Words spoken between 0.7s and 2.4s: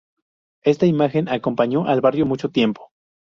imagen acompañó al barrio